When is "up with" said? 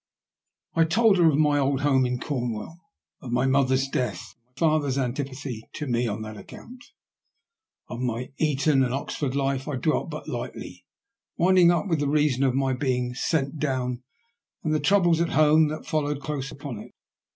11.69-11.99